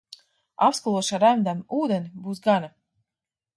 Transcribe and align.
Apskalošu 0.67 1.13
ar 1.17 1.21
remdenu 1.25 1.79
ūdeni, 1.83 2.11
būs 2.25 2.43
gana. 2.51 2.75